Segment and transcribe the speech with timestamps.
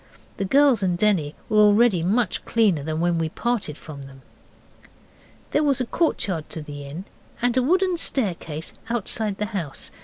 [0.37, 4.23] The girls and Denny were already much cleaner than when we parted from them.
[5.51, 7.05] There was a courtyard to the inn
[7.39, 9.91] and a wooden staircase outside the house.